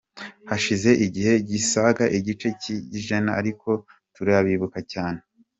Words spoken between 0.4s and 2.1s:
Hashize igihe gisaga